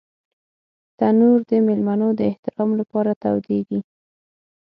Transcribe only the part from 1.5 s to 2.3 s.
مېلمنو د